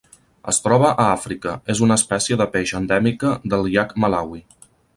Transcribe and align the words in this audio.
Es 0.51 0.59
troba 0.67 0.87
a 1.03 1.03
Àfrica: 1.15 1.53
és 1.75 1.83
una 1.87 1.99
espècie 2.01 2.39
de 2.43 2.47
peix 2.55 2.73
endèmica 2.81 3.35
del 3.53 3.69
Llac 3.77 3.97
Malawi. 4.05 4.43